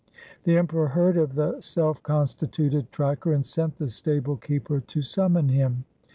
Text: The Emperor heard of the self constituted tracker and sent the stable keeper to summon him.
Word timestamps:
The 0.45 0.57
Emperor 0.57 0.87
heard 0.87 1.15
of 1.15 1.35
the 1.35 1.61
self 1.61 2.01
constituted 2.01 2.91
tracker 2.91 3.33
and 3.33 3.45
sent 3.45 3.75
the 3.75 3.91
stable 3.91 4.35
keeper 4.35 4.79
to 4.79 5.03
summon 5.03 5.49
him. 5.49 5.85